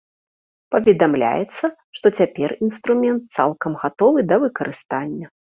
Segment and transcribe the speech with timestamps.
[0.75, 1.65] Паведамляецца,
[1.99, 5.33] што цяпер інструмент цалкам гатовы да выкарыстання.